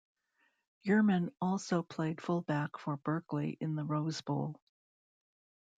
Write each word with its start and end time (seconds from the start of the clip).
Yerman 0.83 1.31
also 1.39 1.83
played 1.83 2.19
fullback 2.21 2.75
for 2.79 2.97
Berkeley 2.97 3.55
in 3.59 3.75
the 3.75 3.83
Rose 3.83 4.21
Bowl. 4.21 4.59